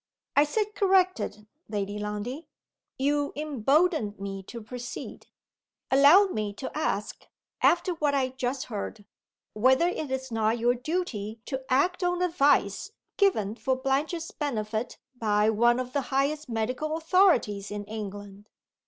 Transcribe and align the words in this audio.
"I 0.35 0.45
sit 0.45 0.73
corrected, 0.73 1.45
Lady 1.69 1.99
Lundie. 1.99 2.47
You 2.97 3.33
embolden 3.35 4.15
me 4.17 4.41
to 4.45 4.59
proceed. 4.63 5.27
Allow 5.91 6.23
me 6.25 6.53
to 6.55 6.75
ask 6.75 7.27
(after 7.61 7.93
what 7.93 8.15
I 8.15 8.29
just 8.29 8.63
heard) 8.63 9.05
whether 9.53 9.87
it 9.87 10.09
is 10.09 10.31
not 10.31 10.57
your 10.57 10.73
duty 10.73 11.39
to 11.45 11.63
act 11.71 12.03
on 12.03 12.23
advice 12.23 12.93
given 13.17 13.53
for 13.53 13.75
Blanche's 13.75 14.31
benefit, 14.31 14.97
by 15.13 15.51
one 15.51 15.77
the 15.77 16.01
highest 16.09 16.49
medical 16.49 16.97
authorities 16.97 17.69
in 17.69 17.85
England?" 17.85 18.49